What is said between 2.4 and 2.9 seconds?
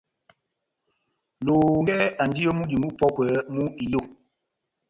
ó múdi